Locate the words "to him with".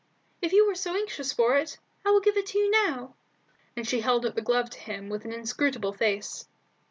4.71-5.25